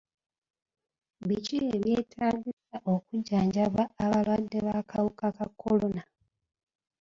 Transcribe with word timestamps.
Biki 1.27 1.57
ebyetaagisa 1.75 2.77
okujjanjaba 2.93 3.83
abalwadde 4.03 4.59
b'akawuka 4.65 5.27
ka 5.37 5.45
kolona? 5.61 6.03